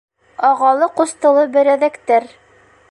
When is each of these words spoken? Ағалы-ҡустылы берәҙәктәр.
Ағалы-ҡустылы 0.51 1.45
берәҙәктәр. 1.59 2.31